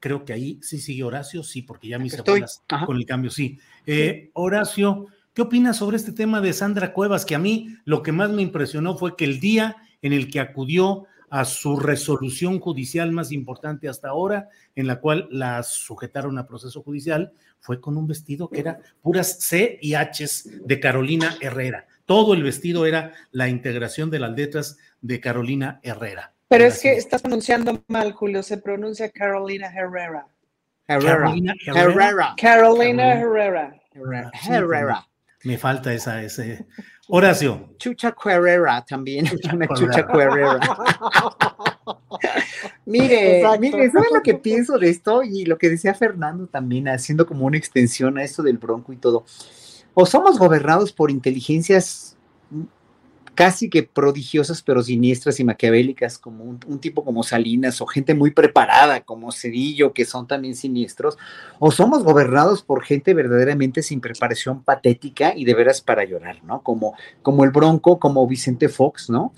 creo 0.00 0.24
que 0.24 0.32
ahí 0.32 0.58
sí 0.62 0.78
sigue 0.78 1.04
Horacio, 1.04 1.42
sí, 1.42 1.62
porque 1.62 1.88
ya 1.88 1.98
mis 1.98 2.18
abuelas 2.18 2.64
con 2.86 2.96
el 2.96 3.06
cambio, 3.06 3.30
sí. 3.30 3.58
Eh, 3.86 4.30
Horacio, 4.32 5.06
¿qué 5.34 5.42
opinas 5.42 5.76
sobre 5.76 5.98
este 5.98 6.12
tema 6.12 6.40
de 6.40 6.52
Sandra 6.52 6.92
Cuevas? 6.92 7.24
Que 7.24 7.34
a 7.34 7.38
mí 7.38 7.76
lo 7.84 8.02
que 8.02 8.10
más 8.10 8.30
me 8.30 8.42
impresionó 8.42 8.96
fue 8.96 9.14
que 9.16 9.26
el 9.26 9.38
día 9.38 9.76
en 10.02 10.12
el 10.12 10.30
que 10.30 10.40
acudió 10.40 11.04
a 11.28 11.44
su 11.44 11.76
resolución 11.76 12.58
judicial 12.58 13.12
más 13.12 13.30
importante 13.30 13.88
hasta 13.88 14.08
ahora, 14.08 14.48
en 14.74 14.88
la 14.88 15.00
cual 15.00 15.28
la 15.30 15.62
sujetaron 15.62 16.38
a 16.38 16.46
proceso 16.46 16.82
judicial, 16.82 17.32
fue 17.60 17.80
con 17.80 17.96
un 17.96 18.08
vestido 18.08 18.48
que 18.48 18.60
era 18.60 18.80
puras 19.00 19.38
C 19.40 19.78
y 19.80 19.94
Hs 19.94 20.66
de 20.66 20.80
Carolina 20.80 21.36
Herrera. 21.40 21.86
Todo 22.04 22.34
el 22.34 22.42
vestido 22.42 22.86
era 22.86 23.12
la 23.30 23.48
integración 23.48 24.10
de 24.10 24.18
las 24.18 24.32
letras 24.32 24.78
de 25.00 25.20
Carolina 25.20 25.78
Herrera. 25.84 26.34
Pero 26.50 26.64
es 26.64 26.80
que 26.80 26.96
estás 26.96 27.22
pronunciando 27.22 27.80
mal, 27.86 28.12
Julio. 28.12 28.42
Se 28.42 28.58
pronuncia 28.58 29.08
Carolina 29.08 29.72
Herrera. 29.72 30.26
Carolina 30.84 31.54
Herrera. 31.64 32.34
Carolina 32.36 33.20
Herrera. 33.20 33.80
Herrera. 33.94 34.32
Herrera. 34.48 35.08
Me 35.44 35.56
falta 35.56 35.94
esa, 35.94 36.20
ese. 36.20 36.66
Horacio. 37.06 37.76
Chucha 37.78 38.16
Herrera 38.24 38.84
también. 38.84 39.26
Una 39.54 39.68
chucha 39.76 40.00
Herrera. 40.00 40.34
Herrera. 40.34 40.60
Mire, 42.84 43.38
Exacto. 43.38 43.60
mire, 43.60 43.90
¿saben 43.92 44.08
lo 44.12 44.20
que 44.20 44.34
pienso 44.34 44.76
de 44.76 44.90
esto? 44.90 45.22
Y 45.22 45.44
lo 45.44 45.56
que 45.56 45.68
decía 45.68 45.94
Fernando 45.94 46.48
también, 46.48 46.88
haciendo 46.88 47.26
como 47.26 47.46
una 47.46 47.58
extensión 47.58 48.18
a 48.18 48.24
esto 48.24 48.42
del 48.42 48.58
bronco 48.58 48.92
y 48.92 48.96
todo. 48.96 49.24
O 49.94 50.04
somos 50.04 50.36
gobernados 50.36 50.92
por 50.92 51.12
inteligencias 51.12 52.16
casi 53.34 53.70
que 53.70 53.82
prodigiosas, 53.82 54.62
pero 54.62 54.82
siniestras 54.82 55.40
y 55.40 55.44
maquiavélicas, 55.44 56.18
como 56.18 56.44
un, 56.44 56.78
tipo 56.80 57.04
como 57.04 57.22
Salinas, 57.22 57.80
o 57.80 57.86
gente 57.86 58.14
muy 58.14 58.30
preparada 58.32 59.00
como 59.00 59.32
Cedillo, 59.32 59.92
que 59.92 60.04
son 60.04 60.26
también 60.26 60.54
siniestros, 60.54 61.16
o 61.58 61.70
somos 61.70 62.02
gobernados 62.04 62.62
por 62.62 62.84
gente 62.84 63.14
verdaderamente 63.14 63.82
sin 63.82 64.00
preparación 64.00 64.62
patética 64.62 65.32
y 65.34 65.44
de 65.44 65.54
veras 65.54 65.80
para 65.80 66.04
llorar, 66.04 66.42
¿no? 66.44 66.62
Como, 66.62 66.94
como 67.22 67.44
el 67.44 67.50
Bronco, 67.50 67.98
como 67.98 68.26
Vicente 68.26 68.68
Fox, 68.68 69.10
¿no? 69.10 69.32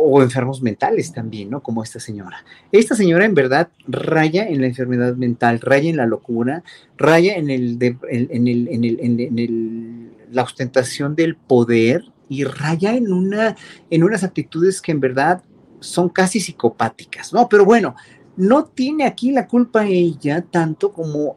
o 0.00 0.22
enfermos 0.22 0.62
mentales 0.62 1.12
también, 1.12 1.50
¿no? 1.50 1.60
Como 1.60 1.82
esta 1.82 1.98
señora. 1.98 2.44
Esta 2.70 2.94
señora 2.94 3.24
en 3.24 3.34
verdad 3.34 3.68
raya 3.88 4.46
en 4.46 4.60
la 4.60 4.68
enfermedad 4.68 5.16
mental, 5.16 5.60
raya 5.60 5.90
en 5.90 5.96
la 5.96 6.06
locura, 6.06 6.62
raya 6.96 7.34
en 7.34 7.50
el, 7.50 7.78
en, 7.82 8.46
el, 8.46 8.68
en 8.68 8.84
el- 8.84 9.00
en 9.00 9.38
el- 9.40 10.10
la 10.30 10.44
ostentación 10.44 11.16
del 11.16 11.34
poder 11.34 12.04
y 12.28 12.44
raya 12.44 12.94
en 12.94 13.12
una, 13.12 13.56
en 13.90 14.02
unas 14.02 14.24
actitudes 14.24 14.80
que 14.80 14.92
en 14.92 15.00
verdad 15.00 15.42
son 15.80 16.08
casi 16.08 16.40
psicopáticas, 16.40 17.32
¿no? 17.32 17.48
Pero 17.48 17.64
bueno, 17.64 17.94
no 18.36 18.64
tiene 18.64 19.04
aquí 19.04 19.32
la 19.32 19.46
culpa 19.46 19.86
ella 19.86 20.42
tanto 20.42 20.92
como 20.92 21.36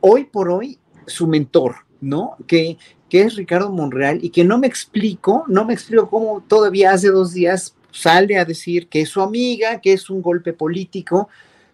hoy 0.00 0.24
por 0.24 0.50
hoy 0.50 0.78
su 1.06 1.26
mentor, 1.26 1.76
¿no? 2.00 2.36
Que, 2.46 2.78
que 3.08 3.22
es 3.22 3.36
Ricardo 3.36 3.70
Monreal 3.70 4.18
y 4.22 4.30
que 4.30 4.44
no 4.44 4.58
me 4.58 4.66
explico, 4.66 5.44
no 5.48 5.64
me 5.64 5.74
explico 5.74 6.08
cómo 6.08 6.42
todavía 6.42 6.92
hace 6.92 7.08
dos 7.08 7.32
días 7.32 7.76
sale 7.92 8.38
a 8.38 8.44
decir 8.44 8.88
que 8.88 9.02
es 9.02 9.10
su 9.10 9.20
amiga, 9.20 9.80
que 9.80 9.92
es 9.92 10.08
un 10.10 10.22
golpe 10.22 10.52
político, 10.52 11.28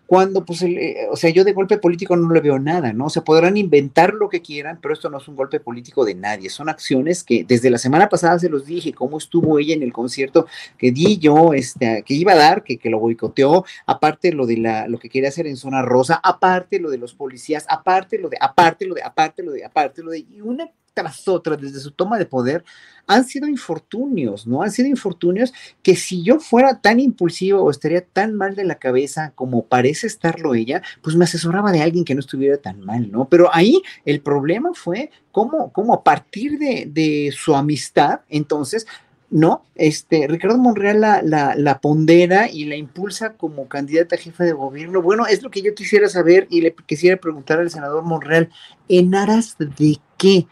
cuando 0.09 0.43
pues, 0.43 0.63
el, 0.63 0.79
eh, 0.79 1.07
o 1.11 1.17
sea, 1.17 1.29
yo 1.29 1.45
de 1.45 1.53
golpe 1.53 1.77
político 1.77 2.17
no 2.17 2.33
le 2.33 2.41
veo 2.41 2.59
nada, 2.59 2.95
¿no? 2.95 3.05
O 3.05 3.11
sea, 3.11 3.25
podrán 3.25 3.59
inventar 3.59 4.15
lo 4.15 4.31
que 4.31 4.41
quieran, 4.41 4.79
pero 4.81 4.95
esto 4.95 5.11
no 5.11 5.19
es 5.19 5.29
un 5.29 5.37
golpe 5.37 5.61
político 5.61 6.07
de 6.07 6.15
nadie, 6.15 6.49
son 6.49 6.71
acciones 6.71 7.23
que 7.23 7.45
desde 7.45 7.69
la 7.69 7.77
semana 7.77 8.09
pasada 8.09 8.39
se 8.39 8.49
los 8.49 8.65
dije, 8.65 8.95
cómo 8.95 9.19
estuvo 9.19 9.59
ella 9.59 9.75
en 9.75 9.83
el 9.83 9.93
concierto 9.93 10.47
que 10.79 10.93
di 10.93 11.19
yo, 11.19 11.53
este, 11.53 12.03
que 12.07 12.15
iba 12.15 12.33
a 12.33 12.37
dar, 12.37 12.65
que, 12.65 12.79
que 12.79 12.89
lo 12.89 12.99
boicoteó, 12.99 13.67
aparte 13.85 14.33
lo 14.33 14.47
de 14.47 14.57
la, 14.57 14.89
lo 14.89 14.99
que 14.99 15.11
quería 15.11 15.29
hacer 15.29 15.47
en 15.47 15.59
zona 15.59 15.83
rosa, 15.83 16.19
aparte 16.25 16.81
lo 16.81 16.89
de 16.89 16.97
los 16.97 17.13
policías, 17.13 17.67
aparte 17.69 18.19
lo 18.19 18.31
de, 18.31 18.39
aparte 18.41 18.87
lo 18.87 18.95
de, 18.95 19.03
aparte 19.03 19.43
lo 19.43 19.53
de, 19.53 19.67
aparte 19.67 20.03
lo 20.03 20.13
de, 20.13 20.21
y 20.21 20.41
una 20.41 20.71
tras 20.98 21.28
otra, 21.28 21.56
desde 21.56 21.78
su 21.78 21.92
toma 21.92 22.19
de 22.19 22.26
poder, 22.26 22.64
han 23.06 23.25
sido 23.25 23.47
infortunios, 23.47 24.48
¿no? 24.48 24.62
Han 24.62 24.72
sido 24.72 24.88
infortunios 24.88 25.53
que 25.82 25.94
si 25.94 26.25
yo 26.25 26.41
fuera 26.41 26.81
tan 26.81 26.98
impulsivo 26.98 27.62
o 27.62 27.70
estaría 27.70 28.04
tan 28.04 28.34
mal 28.34 28.56
de 28.56 28.64
la 28.64 28.75
cabeza 28.75 29.32
como 29.36 29.64
parece 29.64 30.09
estarlo 30.09 30.56
ella, 30.56 30.82
pues 31.03 31.14
me 31.14 31.25
asesoraba 31.25 31.70
de 31.70 31.82
alguien 31.82 32.04
que 32.04 32.14
no 32.14 32.20
estuviera 32.20 32.56
tan 32.56 32.81
mal, 32.81 33.10
¿no? 33.12 33.28
Pero 33.28 33.48
ahí 33.54 33.81
el 34.04 34.20
problema 34.20 34.70
fue 34.75 35.10
cómo, 35.31 35.72
cómo 35.72 35.94
a 35.94 36.03
partir 36.03 36.59
de, 36.59 37.32
su 37.32 37.54
amistad, 37.54 38.20
entonces, 38.28 38.86
no, 39.30 39.62
este, 39.76 40.26
Ricardo 40.26 40.59
Monreal 40.59 41.00
la, 41.00 41.22
la, 41.22 41.80
pondera 41.80 42.50
y 42.50 42.65
la 42.65 42.76
impulsa 42.76 43.34
como 43.34 43.69
candidata 43.69 44.16
a 44.16 44.19
jefa 44.19 44.44
de 44.44 44.53
gobierno. 44.53 45.03
Bueno, 45.03 45.26
es 45.26 45.42
lo 45.42 45.50
que 45.50 45.62
yo 45.62 45.75
quisiera 45.75 46.09
saber 46.09 46.47
y 46.50 46.62
le 46.62 46.75
quisiera 46.75 47.19
preguntar 47.19 47.60
al 47.60 47.70
senador 47.70 48.04
Monreal, 48.04 48.50
¿en 48.88 49.15
aras 49.15 49.56
de 49.59 49.98
qué? 50.16 50.47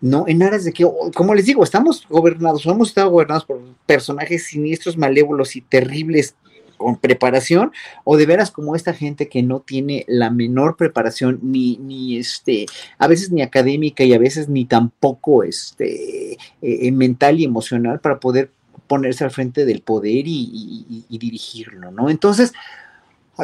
¿No? 0.00 0.24
En 0.26 0.42
aras 0.42 0.64
de 0.64 0.72
que, 0.72 0.84
o- 0.84 1.10
como 1.14 1.34
les 1.34 1.46
digo, 1.46 1.62
estamos 1.62 2.06
gobernados, 2.08 2.66
o 2.66 2.70
hemos 2.72 2.88
estado 2.88 3.10
gobernados 3.10 3.44
por 3.44 3.60
personajes 3.86 4.46
siniestros, 4.46 4.96
malévolos 4.96 5.56
y 5.56 5.60
terribles 5.60 6.34
con 6.76 6.96
preparación, 6.96 7.72
o 8.04 8.16
de 8.16 8.24
veras 8.24 8.50
como 8.50 8.74
esta 8.74 8.94
gente 8.94 9.28
que 9.28 9.42
no 9.42 9.60
tiene 9.60 10.06
la 10.08 10.30
menor 10.30 10.76
preparación, 10.78 11.38
ni, 11.42 11.76
ni 11.76 12.16
este, 12.16 12.64
a 12.96 13.06
veces 13.06 13.30
ni 13.30 13.42
académica 13.42 14.02
y 14.02 14.14
a 14.14 14.18
veces 14.18 14.48
ni 14.48 14.64
tampoco 14.64 15.42
este, 15.44 16.32
eh, 16.32 16.38
eh, 16.62 16.90
mental 16.92 17.38
y 17.38 17.44
emocional 17.44 18.00
para 18.00 18.18
poder 18.18 18.50
ponerse 18.86 19.24
al 19.24 19.30
frente 19.30 19.66
del 19.66 19.82
poder 19.82 20.24
y 20.26 21.04
dirigirlo, 21.10 21.90
¿no? 21.92 22.08
Entonces, 22.08 22.52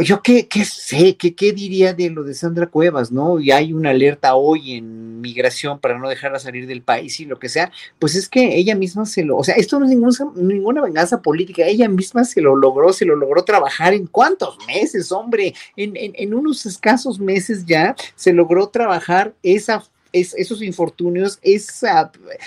yo 0.03 0.23
qué, 0.23 0.47
qué 0.49 0.65
sé, 0.65 1.17
qué, 1.17 1.35
qué 1.35 1.53
diría 1.53 1.93
de 1.95 2.11
lo 2.11 2.23
de 2.25 2.35
Sandra 2.35 2.67
Cuevas, 2.67 3.11
¿no? 3.13 3.39
Y 3.41 3.51
hay 3.51 3.73
una 3.73 3.91
alerta 3.91 4.35
hoy 4.35 4.75
en 4.75 5.21
migración 5.21 5.79
para 5.79 5.99
no 5.99 6.09
dejarla 6.09 6.39
salir 6.39 6.67
del 6.67 6.83
país 6.83 7.19
y 7.21 7.25
lo 7.25 7.39
que 7.39 7.49
sea, 7.49 7.71
pues 7.99 8.15
es 8.15 8.29
que 8.29 8.57
ella 8.57 8.75
misma 8.75 9.07
se 9.07 9.25
lo, 9.25 9.37
o 9.37 9.45
sea, 9.45 9.55
esto 9.57 9.79
no 9.81 9.87
es 9.87 10.21
ninguna 10.37 10.83
venganza 10.83 11.21
política, 11.23 11.65
ella 11.67 11.89
misma 11.89 12.25
se 12.25 12.41
lo 12.41 12.55
logró, 12.57 12.93
se 12.93 13.05
lo 13.05 13.17
logró 13.17 13.43
trabajar. 13.45 13.95
En 13.95 14.07
cuántos 14.07 14.59
meses, 14.67 15.11
hombre, 15.13 15.55
en, 15.77 15.97
en- 15.97 16.13
en 16.15 16.35
unos 16.35 16.67
escasos 16.67 17.19
meses 17.19 17.65
ya 17.67 17.95
se 18.15 18.33
logró 18.33 18.69
trabajar 18.69 19.35
esa 19.43 19.83
es, 20.21 20.35
esos 20.35 20.63
infortunios 20.63 21.39
es, 21.43 21.85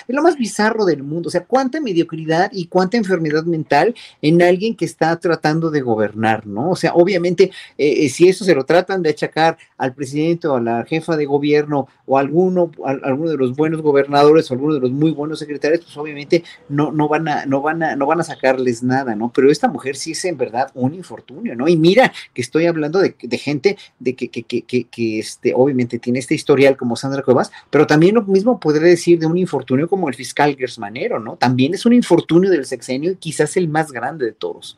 lo 0.08 0.24
más 0.24 0.38
bizarro 0.38 0.86
del 0.86 1.04
mundo. 1.04 1.28
O 1.28 1.32
sea, 1.32 1.46
cuánta 1.46 1.80
mediocridad 1.80 2.52
y 2.54 2.68
cuánta 2.68 2.98
enfermedad 2.98 3.44
mental 3.44 3.96
en 4.22 4.42
alguien 4.42 4.76
que 4.76 4.86
está 4.86 5.18
tratando 5.20 5.70
de 5.72 5.82
gobernar, 5.82 6.48
¿no? 6.48 6.72
O 6.72 6.76
sea, 6.76 6.94
obviamente, 6.94 7.52
eh, 7.78 8.06
eh, 8.06 8.10
si 8.10 8.28
eso 8.28 8.44
se 8.46 8.56
lo 8.56 8.66
tratan 8.66 9.02
de 9.02 9.10
achacar 9.10 9.58
al 9.78 9.94
presidente 9.94 10.48
o 10.48 10.56
a 10.56 10.62
la 10.62 10.86
jefa 10.86 11.16
de 11.16 11.26
gobierno 11.26 11.88
o 12.06 12.18
a 12.18 12.22
alguno, 12.22 12.72
a, 12.86 12.92
alguno 12.92 13.30
de 13.30 13.38
los 13.38 13.56
buenos 13.56 13.82
gobernadores 13.82 14.50
o 14.50 14.54
alguno 14.54 14.74
de 14.74 14.80
los 14.80 14.92
muy 14.92 15.12
buenos 15.12 15.40
secretarios, 15.40 15.82
pues 15.82 15.96
obviamente 15.98 16.44
no, 16.68 16.92
no, 16.92 17.08
van 17.08 17.28
a, 17.28 17.46
no, 17.46 17.62
van 17.62 17.84
a, 17.84 17.96
no 17.96 18.06
van 18.06 18.20
a 18.20 18.24
sacarles 18.24 18.84
nada, 18.84 19.16
¿no? 19.16 19.32
Pero 19.34 19.52
esta 19.52 19.68
mujer 19.68 19.96
sí 19.96 20.12
es 20.12 20.26
en 20.26 20.38
verdad 20.38 20.72
un 20.74 20.94
infortunio, 20.94 21.56
¿no? 21.56 21.68
Y 21.68 21.78
mira 21.78 22.12
que 22.34 22.42
estoy 22.42 22.66
hablando 22.66 23.00
de, 23.00 23.16
de 23.22 23.38
gente 23.38 23.78
de 24.00 24.16
que, 24.16 24.30
que, 24.30 24.44
que, 24.44 24.84
que, 24.84 25.20
este, 25.20 25.54
obviamente 25.54 26.00
tiene 26.00 26.20
este 26.20 26.36
historial 26.36 26.78
como 26.78 26.96
Sandra 26.96 27.24
Cuevas, 27.24 27.52
pero 27.70 27.88
también 27.88 28.16
lo 28.16 28.24
mismo 28.24 28.60
podría 28.60 28.88
decir 28.88 29.20
de 29.20 29.26
un 29.26 29.38
infortunio 29.38 29.88
como 29.88 30.10
el 30.10 30.16
fiscal 30.16 30.56
Gersmanero, 30.58 31.20
¿no? 31.20 31.36
También 31.36 31.74
es 31.74 31.86
un 31.86 31.94
infortunio 31.94 32.50
del 32.50 32.66
sexenio 32.66 33.12
y 33.12 33.16
quizás 33.16 33.58
el 33.58 33.68
más 33.68 33.92
grande 33.92 34.26
de 34.26 34.32
todos. 34.32 34.78